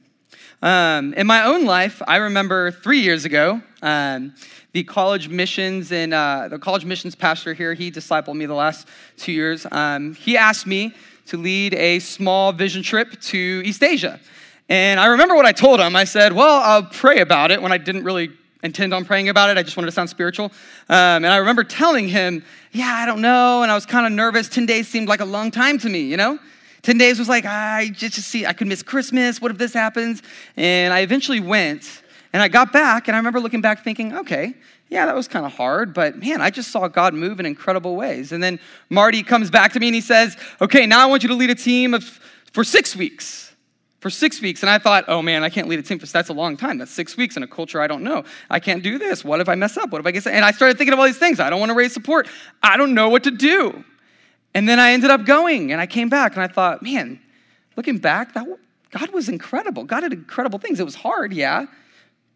[0.63, 4.35] Um, in my own life, I remember three years ago, um,
[4.73, 8.87] the college missions and uh, the college missions pastor here, he discipled me the last
[9.17, 9.67] two years.
[9.71, 10.95] Um, he asked me
[11.27, 14.21] to lead a small vision trip to East Asia.
[14.69, 15.97] And I remember what I told him.
[15.97, 18.31] I said, Well, I'll pray about it when I didn't really
[18.63, 19.59] intend on praying about it.
[19.59, 20.47] I just wanted to sound spiritual.
[20.89, 23.63] Um, and I remember telling him, Yeah, I don't know.
[23.63, 24.49] And I was kind of nervous.
[24.49, 26.39] 10 days seemed like a long time to me, you know?
[26.83, 29.41] 10 days was like, I just, see, I could miss Christmas.
[29.41, 30.23] What if this happens?
[30.57, 34.55] And I eventually went and I got back and I remember looking back thinking, okay,
[34.89, 37.97] yeah, that was kind of hard, but man, I just saw God move in incredible
[37.97, 38.33] ways.
[38.33, 41.31] And then Marty comes back to me and he says, okay, now I want you
[41.31, 42.05] to lead a team of,
[42.53, 43.55] for six weeks.
[44.01, 44.63] For six weeks.
[44.63, 46.77] And I thought, oh man, I can't lead a team for that's a long time.
[46.77, 48.25] That's six weeks in a culture I don't know.
[48.51, 49.25] I can't do this.
[49.25, 49.91] What if I mess up?
[49.91, 51.39] What if I get And I started thinking of all these things.
[51.39, 52.29] I don't want to raise support.
[52.63, 53.85] I don't know what to do.
[54.55, 57.21] And then I ended up going and I came back and I thought, man,
[57.77, 58.47] looking back, that,
[58.91, 59.85] God was incredible.
[59.85, 60.79] God did incredible things.
[60.79, 61.67] It was hard, yeah,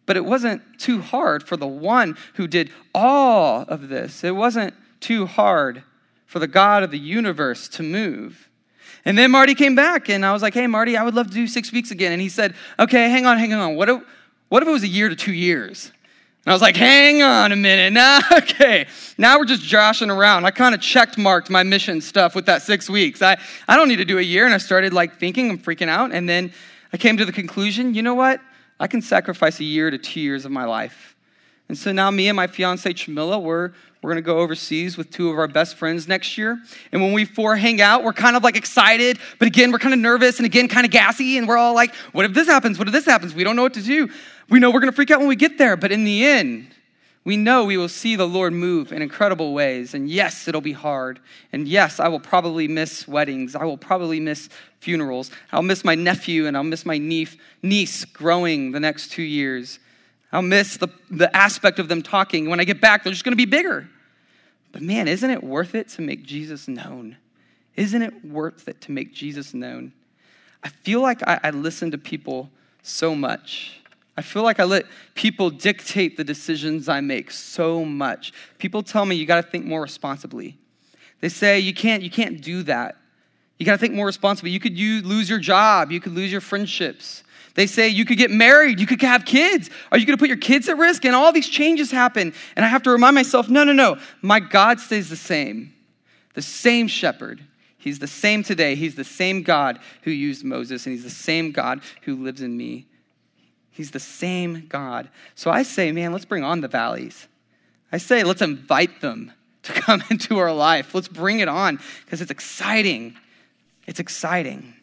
[0.07, 4.25] but it wasn't too hard for the one who did all of this.
[4.25, 5.83] It wasn't too hard
[6.25, 8.49] for the God of the universe to move.
[9.05, 11.35] And then Marty came back, and I was like, hey, Marty, I would love to
[11.35, 12.13] do six weeks again.
[12.13, 13.77] And he said, okay, hang on, hang on.
[13.77, 14.03] What if,
[14.49, 15.93] what if it was a year to two years?
[16.47, 17.93] And I was like, hang on a minute.
[17.93, 18.87] Now, okay,
[19.19, 20.45] now we're just joshing around.
[20.45, 23.21] I kind of checked marked my mission stuff with that six weeks.
[23.21, 24.45] I, I don't need to do a year.
[24.45, 26.13] And I started like thinking, I'm freaking out.
[26.13, 26.53] And then
[26.93, 28.41] I came to the conclusion, you know what?
[28.79, 31.17] I can sacrifice a year to two years of my life.
[31.69, 35.11] And so now me and my fiance Chamilla, we're we're going to go overseas with
[35.11, 36.61] two of our best friends next year.
[36.93, 39.95] And when we four hang out, we're kind of like excited, but again, we're kind
[39.95, 41.39] of nervous and again, kind of gassy.
[41.39, 42.79] And we're all like, what if this happens?
[42.79, 43.35] What if this happens?
[43.35, 44.09] We don't know what to do.
[44.49, 45.77] We know we're going to freak out when we get there.
[45.77, 46.69] But in the end,
[47.25, 49.95] we know we will see the Lord move in incredible ways.
[49.95, 51.19] And yes, it'll be hard.
[51.53, 53.57] And yes, I will probably miss weddings.
[53.57, 55.33] I will probably miss funerals.
[55.51, 59.81] I'll miss my nephew and I'll miss my niece growing the next two years.
[60.33, 62.49] I'll miss the, the aspect of them talking.
[62.51, 63.89] When I get back, they're just going to be bigger.
[64.73, 67.17] But man, isn't it worth it to make Jesus known?
[67.77, 69.93] Isn't it worth it to make Jesus known?
[70.63, 72.51] I feel like I, I listen to people
[72.83, 73.81] so much.
[74.17, 78.33] I feel like I let people dictate the decisions I make so much.
[78.59, 80.57] People tell me you got to think more responsibly.
[81.21, 82.97] They say you can't you can't do that.
[83.59, 84.51] You got to think more responsibly.
[84.51, 87.23] You could you lose your job, you could lose your friendships.
[87.57, 89.71] They say you could get married, you could have kids.
[89.91, 91.05] Are you going to put your kids at risk?
[91.07, 92.35] And all these changes happen.
[92.55, 93.99] And I have to remind myself no, no, no.
[94.23, 95.75] My God stays the same,
[96.35, 97.43] the same shepherd.
[97.79, 98.75] He's the same today.
[98.75, 102.57] He's the same God who used Moses, and He's the same God who lives in
[102.57, 102.87] me.
[103.71, 105.09] He's the same God.
[105.35, 107.29] So I say, man, let's bring on the valleys.
[107.93, 110.95] I say, let's invite them to come into our life.
[110.95, 113.17] Let's bring it on because it's exciting.
[113.87, 114.75] It's exciting.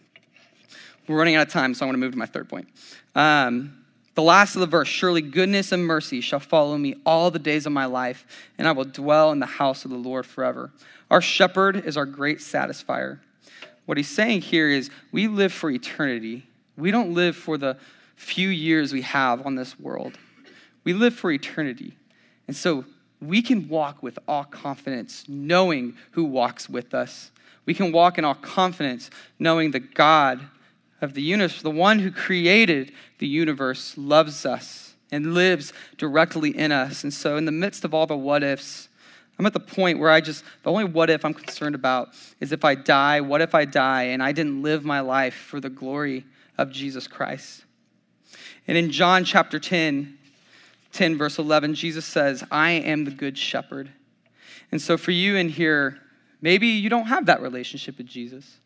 [1.08, 2.68] We're running out of time, so I want to move to my third point.
[3.16, 3.84] Um,
[4.16, 7.66] the last of the verse surely goodness and mercy shall follow me all the days
[7.66, 8.26] of my life,
[8.58, 10.72] and I will dwell in the house of the Lord forever.
[11.10, 13.20] Our shepherd is our great satisfier.
[13.86, 16.48] What he's saying here is we live for eternity.
[16.78, 17.78] We don't live for the
[18.16, 20.18] few years we have on this world.
[20.84, 21.94] We live for eternity.
[22.48, 22.86] And so
[23.22, 27.32] we can walk with all confidence, knowing who walks with us.
[27.66, 30.42] We can walk in all confidence, knowing that God
[31.04, 36.72] of the universe, the one who created the universe, loves us and lives directly in
[36.72, 37.04] us.
[37.04, 38.88] And so, in the midst of all the what ifs,
[39.38, 42.52] I'm at the point where I just, the only what if I'm concerned about is
[42.52, 45.70] if I die, what if I die and I didn't live my life for the
[45.70, 46.26] glory
[46.58, 47.66] of Jesus Christ?
[48.68, 50.18] And in John chapter 10,
[50.94, 53.90] 10, verse 11, Jesus says, I am the good shepherd.
[54.72, 56.00] And so, for you in here,
[56.42, 58.60] maybe you don't have that relationship with Jesus.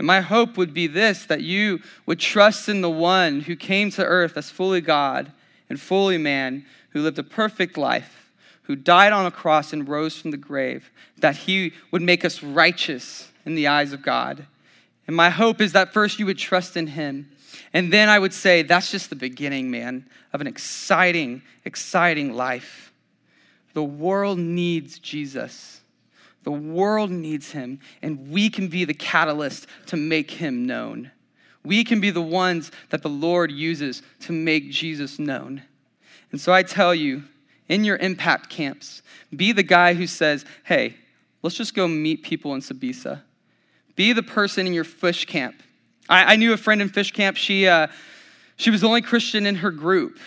[0.00, 3.90] And my hope would be this that you would trust in the one who came
[3.90, 5.30] to earth as fully God
[5.68, 8.30] and fully man, who lived a perfect life,
[8.62, 12.42] who died on a cross and rose from the grave, that he would make us
[12.42, 14.46] righteous in the eyes of God.
[15.06, 17.30] And my hope is that first you would trust in him.
[17.74, 22.90] And then I would say, that's just the beginning, man, of an exciting, exciting life.
[23.74, 25.79] The world needs Jesus.
[26.42, 31.10] The world needs him, and we can be the catalyst to make him known.
[31.62, 35.62] We can be the ones that the Lord uses to make Jesus known.
[36.32, 37.24] And so I tell you,
[37.68, 39.02] in your impact camps,
[39.34, 40.96] be the guy who says, hey,
[41.42, 43.20] let's just go meet people in Sbisa.
[43.94, 45.62] Be the person in your fish camp.
[46.08, 47.36] I, I knew a friend in fish camp.
[47.36, 47.88] She, uh,
[48.56, 50.18] she was the only Christian in her group.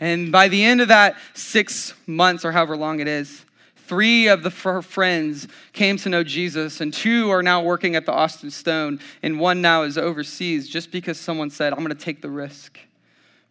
[0.00, 3.44] And by the end of that six months or however long it is,
[3.90, 8.06] Three of the, her friends came to know Jesus, and two are now working at
[8.06, 11.96] the Austin Stone, and one now is overseas just because someone said, I'm going to
[11.96, 12.78] take the risk.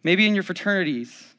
[0.02, 1.34] Maybe in your fraternities,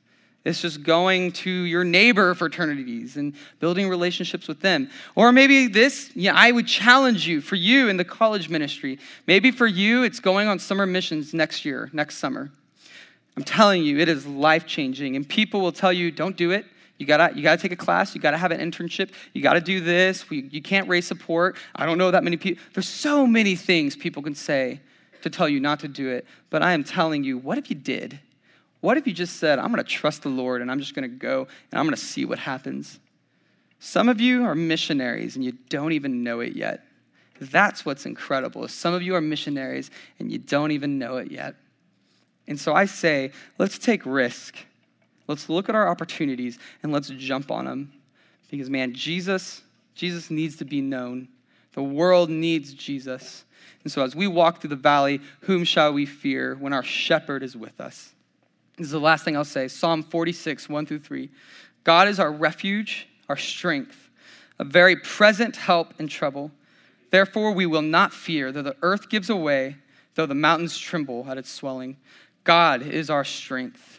[0.45, 4.87] it's just going to your neighbor fraternities and building relationships with them.
[5.15, 8.99] Or maybe this, yeah, I would challenge you for you in the college ministry.
[9.25, 12.51] Maybe for you, it's going on summer missions next year, next summer.
[13.35, 15.15] I'm telling you, it is life changing.
[15.15, 16.67] And people will tell you, don't do it.
[17.01, 18.13] You gotta, you gotta take a class.
[18.13, 19.09] You gotta have an internship.
[19.33, 20.29] You gotta do this.
[20.29, 21.57] We, you can't raise support.
[21.75, 22.63] I don't know that many people.
[22.75, 24.81] There's so many things people can say
[25.23, 26.27] to tell you not to do it.
[26.51, 28.19] But I am telling you, what if you did?
[28.81, 31.47] What if you just said, I'm gonna trust the Lord and I'm just gonna go
[31.71, 32.99] and I'm gonna see what happens?
[33.79, 36.83] Some of you are missionaries and you don't even know it yet.
[37.39, 38.67] That's what's incredible.
[38.67, 41.55] Some of you are missionaries and you don't even know it yet.
[42.47, 44.55] And so I say, let's take risk.
[45.31, 47.93] Let's look at our opportunities and let's jump on them.
[48.49, 49.61] Because, man, Jesus,
[49.95, 51.29] Jesus needs to be known.
[51.73, 53.45] The world needs Jesus.
[53.83, 57.43] And so as we walk through the valley, whom shall we fear when our shepherd
[57.43, 58.11] is with us?
[58.77, 61.29] This is the last thing I'll say Psalm 46, 1 through 3.
[61.83, 64.09] God is our refuge, our strength,
[64.59, 66.51] a very present help in trouble.
[67.09, 69.77] Therefore, we will not fear, though the earth gives away,
[70.15, 71.97] though the mountains tremble at its swelling.
[72.43, 73.90] God is our strength.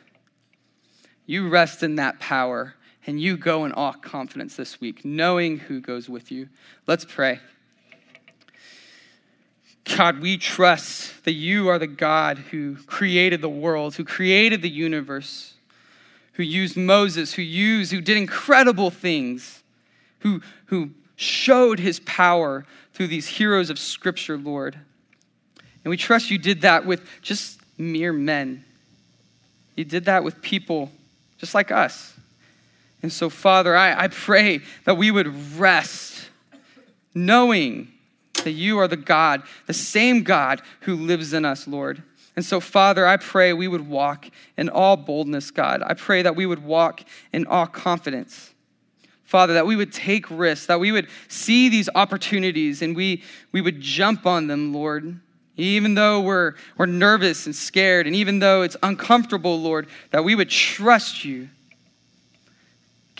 [1.26, 2.74] You rest in that power,
[3.06, 6.48] and you go in all confidence this week, knowing who goes with you.
[6.86, 7.40] Let's pray.
[9.96, 14.70] God, we trust that you are the God who created the world, who created the
[14.70, 15.54] universe,
[16.34, 19.62] who used Moses, who used, who did incredible things,
[20.20, 24.78] who, who showed his power through these heroes of Scripture, Lord.
[25.84, 28.64] And we trust you did that with just mere men.
[29.76, 30.90] You did that with people
[31.42, 32.14] just like us.
[33.02, 36.28] And so, Father, I, I pray that we would rest
[37.16, 37.88] knowing
[38.44, 42.00] that you are the God, the same God who lives in us, Lord.
[42.36, 45.82] And so, Father, I pray we would walk in all boldness, God.
[45.84, 47.02] I pray that we would walk
[47.32, 48.54] in all confidence.
[49.24, 53.60] Father, that we would take risks, that we would see these opportunities and we, we
[53.60, 55.18] would jump on them, Lord.
[55.56, 60.34] Even though we're, we're nervous and scared, and even though it's uncomfortable, Lord, that we
[60.34, 61.48] would trust you.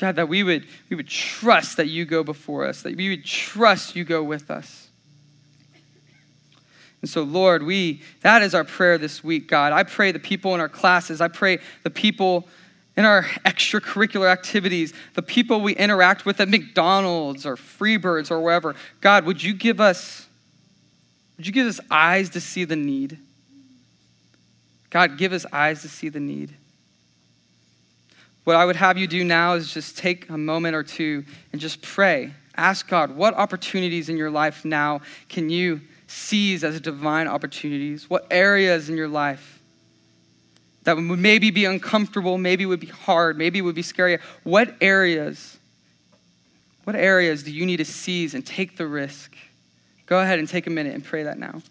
[0.01, 3.25] God, that we would, we would trust that you go before us, that we would
[3.25, 4.89] trust you go with us.
[7.03, 9.73] And so, Lord, we that is our prayer this week, God.
[9.73, 12.49] I pray the people in our classes, I pray the people
[12.97, 18.77] in our extracurricular activities, the people we interact with at McDonald's or Freebirds or wherever.
[19.01, 20.29] God, would you give us
[21.37, 23.19] would you give us eyes to see the need?
[24.91, 26.53] God, give us eyes to see the need.
[28.45, 31.61] What I would have you do now is just take a moment or two and
[31.61, 32.33] just pray.
[32.57, 38.11] Ask God, what opportunities in your life now can you seize as divine opportunities?
[38.11, 39.61] What areas in your life
[40.83, 44.19] that would maybe be uncomfortable, maybe would be hard, maybe would be scary?
[44.43, 45.57] What areas,
[46.85, 49.35] what areas do you need to seize and take the risk?
[50.07, 51.63] Go ahead and take a minute and pray that now.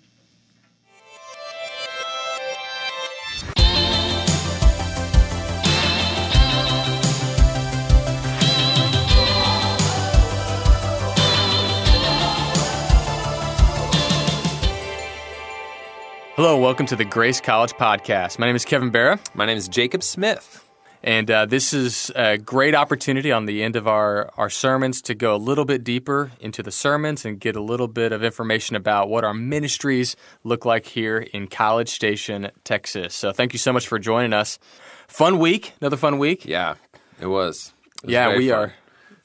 [16.36, 18.40] Hello, welcome to the Grace College Podcast.
[18.40, 19.20] My name is Kevin Barra.
[19.36, 20.61] My name is Jacob Smith.
[21.04, 25.16] And uh, this is a great opportunity on the end of our, our sermons to
[25.16, 28.76] go a little bit deeper into the sermons and get a little bit of information
[28.76, 33.16] about what our ministries look like here in College Station, Texas.
[33.16, 34.60] So thank you so much for joining us.
[35.08, 36.46] Fun week, another fun week.
[36.46, 36.76] Yeah,
[37.20, 37.74] it was.
[37.98, 38.60] It was yeah, we fun.
[38.60, 38.74] are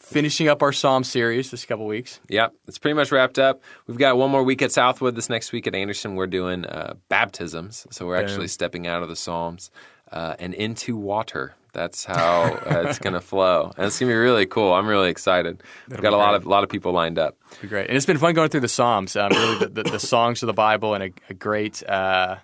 [0.01, 2.21] finishing up our Psalm series this couple weeks.
[2.29, 3.63] Yep, it's pretty much wrapped up.
[3.87, 5.15] We've got one more week at Southwood.
[5.15, 7.87] This next week at Anderson, we're doing uh, baptisms.
[7.91, 9.71] So we're actually stepping out of the Psalms
[10.11, 11.55] uh, and into water.
[11.77, 14.73] That's how uh, it's going to flow, and it's going to be really cool.
[14.73, 15.63] I'm really excited.
[15.91, 16.37] We've got a lot great.
[16.37, 17.37] of lot of people lined up.
[17.61, 19.15] Be great, and it's been fun going through the Psalms.
[19.15, 21.87] Um, really, the, the, the songs of the Bible, and a, a great.
[21.87, 22.37] Uh,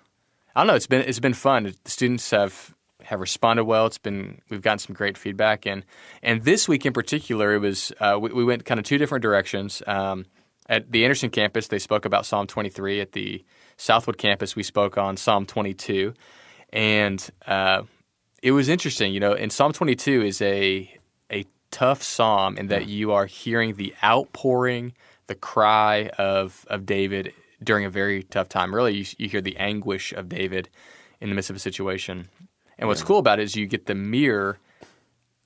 [0.55, 0.75] I don't know.
[0.75, 1.63] It's been it's been fun.
[1.63, 3.87] The students have have responded well.
[3.87, 5.83] It's been we've gotten some great feedback, and
[6.21, 9.23] and this week in particular, it was uh, we, we went kind of two different
[9.23, 9.81] directions.
[9.87, 10.27] Um,
[10.69, 13.01] at the Anderson campus, they spoke about Psalm 23.
[13.01, 13.43] At the
[13.77, 16.13] Southwood campus, we spoke on Psalm 22,
[16.71, 17.81] and uh,
[18.43, 19.13] it was interesting.
[19.13, 20.93] You know, in Psalm 22 is a
[21.31, 24.93] a tough psalm in that you are hearing the outpouring,
[25.27, 28.75] the cry of of David during a very tough time.
[28.75, 30.69] Really, you, you hear the anguish of David
[31.21, 32.27] in the midst of a situation.
[32.77, 34.59] And what's cool about it is you get the mirror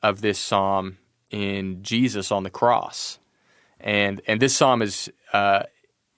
[0.02, 0.98] of this psalm
[1.30, 3.20] in Jesus on the cross,
[3.80, 5.10] and and this psalm is.
[5.32, 5.64] Uh,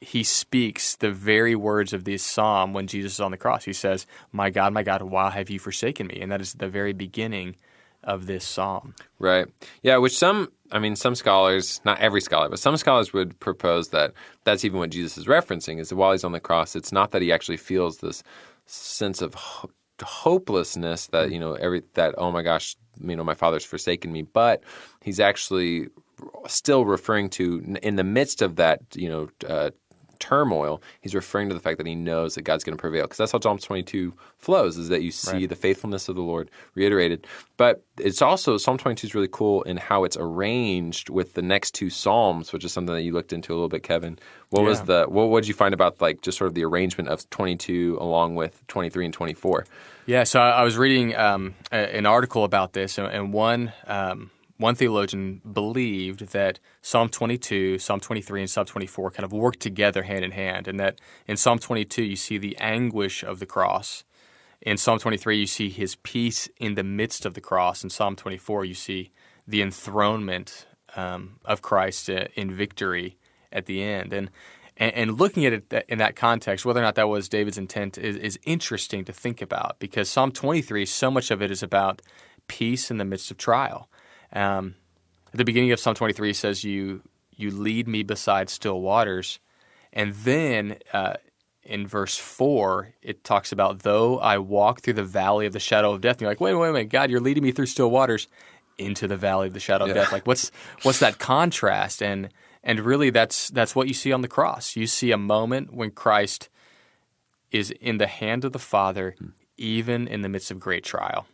[0.02, 3.66] he speaks the very words of this psalm when Jesus is on the cross.
[3.66, 6.70] He says, "My God, my God, why have you forsaken me?" And that is the
[6.70, 7.56] very beginning
[8.04, 8.96] of this psalm.
[9.20, 9.46] Right.
[9.84, 13.90] Yeah, which some, I mean, some scholars, not every scholar, but some scholars would propose
[13.90, 14.14] that
[14.46, 17.12] that's even what Jesus is referencing is that while he's on the cross, it's not
[17.12, 18.24] that he actually feels this
[18.66, 19.70] sense of ho-
[20.02, 24.22] hopelessness that, you know, every, that, oh my gosh, you know, my father's forsaken me,
[24.22, 24.64] but
[25.04, 25.90] he's actually
[26.48, 29.72] still referring to, in the midst of that, you know, uh,
[30.20, 33.04] turmoil, he's referring to the fact that he knows that God's going to prevail.
[33.04, 35.50] Because that's how Psalm 22 flows, is that you see Right.
[35.50, 37.26] the faithfulness of the Lord reiterated.
[37.58, 41.72] But it's also, Psalm 22 is really cool in how it's arranged with the next
[41.76, 44.18] two Psalms, which is something that you looked into a little bit, Kevin.
[44.50, 47.10] What was the, what, what did you find about like just sort of the arrangement
[47.10, 49.66] of 22 along with 23 and 24?
[50.06, 53.74] Yeah, so I, I was reading um, a, an article about this, and, and one
[53.86, 59.58] um, one theologian believed that Psalm 22, Psalm 23, and Psalm 24 kind of work
[59.58, 63.46] together hand in hand, and that in Psalm 22 you see the anguish of the
[63.46, 64.04] cross.
[64.62, 67.86] In Psalm 23 you see his peace in the midst of the cross.
[67.86, 69.12] In Psalm 24 you see
[69.48, 73.18] the enthronement um, of Christ uh, in victory
[73.54, 74.12] at the end.
[74.12, 74.30] And,
[74.76, 77.98] and, and looking at it in that context, whether or not that was David's intent
[77.98, 82.02] is, is interesting to think about because Psalm 23, so much of it is about
[82.50, 83.90] peace in the midst of trial.
[84.34, 84.76] Um,
[85.32, 87.02] at the beginning of Psalm 23, he says, "You
[87.36, 89.40] you lead me beside still waters,"
[89.94, 91.16] and then uh,
[91.64, 95.94] in verse four, it talks about though I walk through the valley of the shadow
[95.94, 96.16] of death.
[96.16, 98.28] And you're like, wait, wait, wait, God, you're leading me through still waters
[98.80, 99.92] into the valley of the shadow yeah.
[99.92, 100.12] of death.
[100.12, 100.52] Like, what's
[100.82, 102.02] what's that contrast?
[102.02, 102.30] And
[102.64, 104.76] and really, that's that's what you see on the cross.
[104.76, 106.50] You see a moment when Christ
[107.52, 109.28] is in the hand of the Father, hmm.
[109.58, 111.28] even in the midst of great trial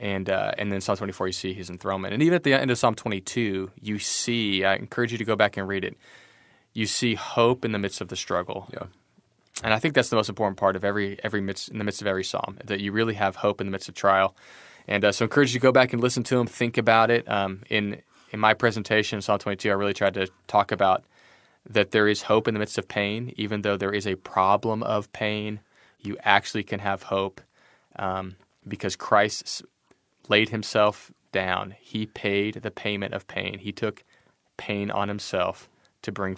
[0.00, 2.70] and uh, and then Psalm 24 you see his enthronement, and even at the end
[2.70, 4.64] of Psalm 22 you see.
[4.64, 5.96] I encourage you to go back and read it.
[6.72, 8.68] You see hope in the midst of the struggle.
[8.72, 8.84] Yeah.
[9.62, 12.00] And I think that's the most important part of every every midst, in the midst
[12.00, 14.34] of every psalm that you really have hope in the midst of trial.
[14.88, 17.10] And uh, so, I encourage you to go back and listen to them, think about
[17.10, 17.30] it.
[17.30, 18.00] Um, in
[18.32, 21.04] in my presentation, Psalm 22, I really tried to talk about
[21.68, 24.82] that there is hope in the midst of pain, even though there is a problem
[24.82, 25.60] of pain.
[26.00, 27.40] You actually can have hope
[27.96, 28.36] um,
[28.66, 29.62] because Christ
[30.28, 31.74] laid himself down.
[31.78, 33.58] He paid the payment of pain.
[33.58, 34.04] He took
[34.56, 35.68] pain on himself
[36.02, 36.36] to bring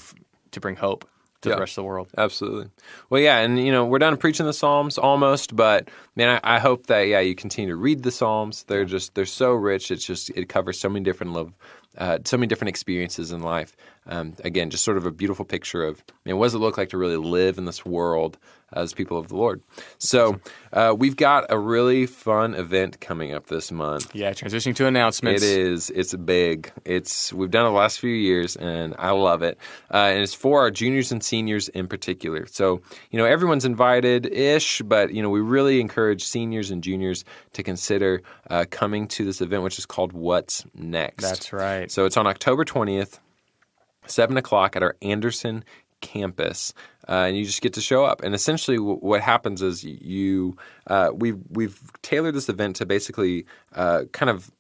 [0.51, 1.09] to bring hope
[1.43, 2.09] to yeah, the rest of the world.
[2.17, 2.71] Absolutely.
[3.11, 6.59] Well, yeah, and you know we're done preaching the Psalms almost, but man, I, I
[6.59, 8.65] hope that yeah you continue to read the Psalms.
[8.65, 9.91] They're just they're so rich.
[9.91, 11.53] It's just it covers so many different love,
[11.99, 13.77] uh, so many different experiences in life.
[14.07, 16.77] Um, again, just sort of a beautiful picture of I mean, what does it look
[16.77, 18.39] like to really live in this world
[18.73, 19.63] as people of the Lord.
[19.99, 20.41] So
[20.73, 24.15] uh, we've got a really fun event coming up this month.
[24.15, 25.43] Yeah, transitioning to announcements.
[25.43, 25.91] It is.
[25.91, 26.73] It's big.
[26.85, 29.59] It's we've done it the last few years, and I love it.
[29.93, 32.47] Uh, and it's for our juniors and seniors in particular.
[32.47, 32.81] So
[33.11, 37.63] you know everyone's invited ish, but you know we really encourage seniors and juniors to
[37.63, 41.23] consider uh, coming to this event, which is called What's Next.
[41.23, 41.82] That's right.
[41.91, 43.19] So it's on October twentieth.
[44.07, 45.65] 7 o'clock at our Anderson
[46.01, 46.75] campus,
[47.09, 48.23] uh, and you just get to show up.
[48.23, 50.57] And essentially, w- what happens is you
[50.89, 54.51] uh, we've we've tailored this event to basically uh, kind of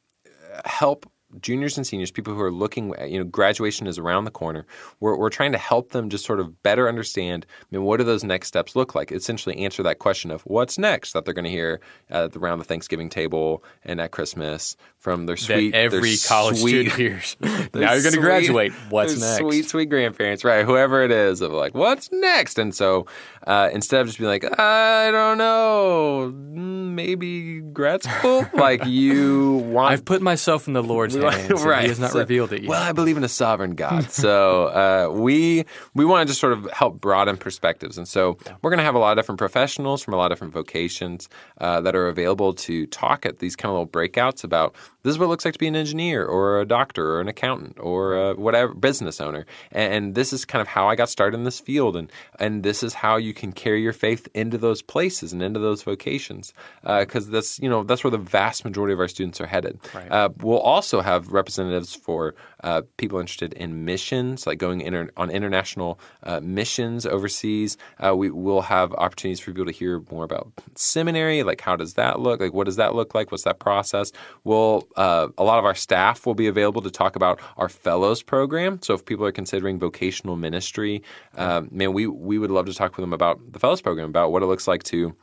[0.65, 1.11] help
[1.41, 4.67] juniors and seniors, people who are looking, you know, graduation is around the corner.
[5.01, 8.05] We're, we're trying to help them just sort of better understand, I mean, what do
[8.05, 9.13] those next steps look like?
[9.13, 11.81] Essentially answer that question of what's next that they're going to hear
[12.11, 16.59] at, around the Thanksgiving table and at Christmas from their sweet, that every their college
[16.59, 17.37] sweet, student hears.
[17.75, 18.73] now you're going to graduate.
[18.91, 19.39] What's next?
[19.39, 20.65] Sweet, sweet grandparents, right?
[20.65, 22.59] Whoever it is, of like, what's next?
[22.59, 23.07] And so
[23.47, 29.93] uh, instead of just being like, I don't know, maybe grad school, like you want.
[29.93, 31.63] I've put myself in the Lord's hands.
[31.65, 31.83] right.
[31.83, 32.69] He has not so, revealed it yet.
[32.69, 34.11] Well, I believe in a sovereign God.
[34.11, 35.65] so uh, we
[35.95, 37.99] we want to just sort of help broaden perspectives.
[37.99, 38.55] And so yeah.
[38.63, 41.29] we're going to have a lot of different professionals from a lot of different vocations
[41.59, 45.19] uh, that are available to talk at these kind of little breakouts about this is
[45.19, 48.15] what it looks like to be an engineer or a doctor or an accountant or
[48.15, 49.47] a whatever business owner.
[49.73, 51.97] And, and this is kind of how I got started in this field.
[51.97, 55.59] And, and this is how you can carry your faith into those places and into
[55.59, 56.55] those vocations.
[56.83, 59.81] Because uh, that's, you know, that's where the vast majority of our students are headed.
[59.93, 60.11] Right.
[60.11, 65.31] Uh, we'll also have representatives for uh, people interested in missions, like going inter- on
[65.31, 67.77] international uh, missions overseas.
[67.99, 71.95] Uh, we will have opportunities for people to hear more about seminary, like how does
[71.95, 72.41] that look?
[72.41, 73.31] Like what does that look like?
[73.31, 74.13] What's that process?
[74.45, 78.23] We'll uh, a lot of our staff will be available to talk about our fellows
[78.23, 78.81] program.
[78.83, 81.03] So if people are considering vocational ministry,
[81.37, 84.33] uh, man, we we would love to talk with them about the fellows program, about
[84.33, 85.15] what it looks like to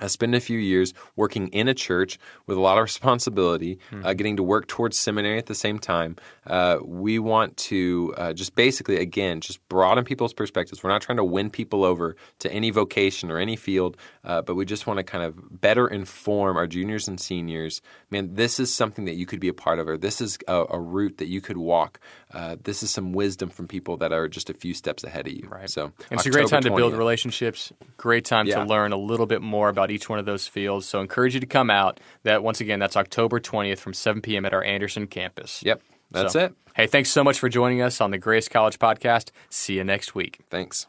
[0.00, 4.04] I spent a few years working in a church with a lot of responsibility, mm-hmm.
[4.04, 6.16] uh, getting to work towards seminary at the same time.
[6.46, 10.82] Uh, we want to uh, just basically, again, just broaden people's perspectives.
[10.82, 14.54] We're not trying to win people over to any vocation or any field, uh, but
[14.54, 17.80] we just want to kind of better inform our juniors and seniors.
[18.10, 20.64] Man, this is something that you could be a part of, or this is a,
[20.70, 22.00] a route that you could walk.
[22.34, 25.32] Uh, this is some wisdom from people that are just a few steps ahead of
[25.32, 25.46] you.
[25.48, 25.70] Right.
[25.70, 26.70] So it's a great time 20th.
[26.70, 27.72] to build relationships.
[27.96, 28.56] Great time yeah.
[28.56, 30.86] to learn a little bit more about each one of those fields.
[30.86, 32.00] So encourage you to come out.
[32.24, 34.44] That once again, that's October 20th from 7 p.m.
[34.44, 35.62] at our Anderson campus.
[35.64, 36.54] Yep, that's so, it.
[36.74, 39.30] Hey, thanks so much for joining us on the Grace College podcast.
[39.48, 40.40] See you next week.
[40.50, 40.86] Thanks.